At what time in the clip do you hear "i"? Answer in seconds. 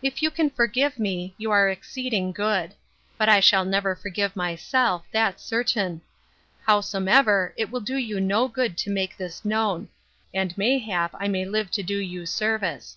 3.28-3.38, 11.20-11.28